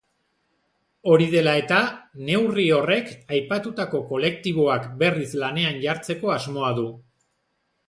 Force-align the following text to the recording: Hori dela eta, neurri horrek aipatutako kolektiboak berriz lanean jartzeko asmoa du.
Hori 1.11 1.27
dela 1.33 1.53
eta, 1.61 1.81
neurri 2.29 2.65
horrek 2.79 3.13
aipatutako 3.37 4.01
kolektiboak 4.09 4.89
berriz 5.05 5.31
lanean 5.45 5.81
jartzeko 5.87 6.35
asmoa 6.41 6.75
du. 6.83 6.91